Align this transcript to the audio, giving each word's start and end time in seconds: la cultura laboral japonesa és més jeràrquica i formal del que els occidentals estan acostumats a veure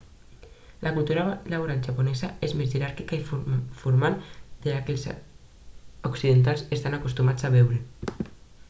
la 0.85 0.93
cultura 0.95 1.25
laboral 1.53 1.81
japonesa 1.87 2.29
és 2.47 2.55
més 2.61 2.71
jeràrquica 2.75 3.19
i 3.25 3.59
formal 3.83 4.17
del 4.65 4.81
que 4.89 4.97
els 4.97 5.05
occidentals 6.13 6.67
estan 6.81 6.99
acostumats 7.01 7.49
a 7.51 7.55
veure 7.61 8.29